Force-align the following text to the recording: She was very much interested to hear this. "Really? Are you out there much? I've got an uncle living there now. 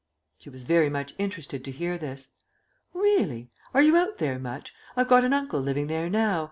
She 0.39 0.49
was 0.49 0.63
very 0.63 0.89
much 0.89 1.13
interested 1.19 1.63
to 1.63 1.69
hear 1.71 1.95
this. 1.95 2.29
"Really? 2.91 3.51
Are 3.71 3.83
you 3.83 3.95
out 3.97 4.17
there 4.17 4.39
much? 4.39 4.73
I've 4.97 5.07
got 5.09 5.23
an 5.23 5.31
uncle 5.31 5.59
living 5.59 5.85
there 5.85 6.09
now. 6.09 6.39